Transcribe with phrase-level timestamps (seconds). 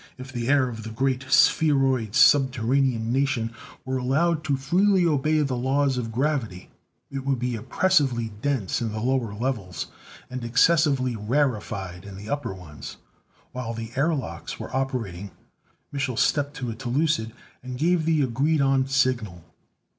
[0.17, 3.53] If the air of the great, spheroid subterranean nation
[3.85, 6.71] were allowed to freely obey the laws of gravity,
[7.11, 9.91] it would be oppressively dense in the lower levels,
[10.27, 12.97] and excessively rarified in the upper ones.
[13.51, 15.29] While the airlocks were operating
[15.93, 17.31] Mich'l stepped to a telucid
[17.61, 19.43] and gave the agreed on signal.